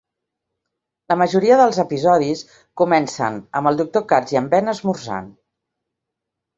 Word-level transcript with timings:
La 1.13 1.17
majoria 1.23 1.57
dels 1.59 1.77
episodis 1.83 2.43
comencen 2.83 3.39
amb 3.61 3.73
el 3.75 3.81
doctor 3.85 4.09
Katz 4.17 4.37
i 4.37 4.43
en 4.45 4.53
Ben 4.57 4.77
esmorzant. 4.79 5.33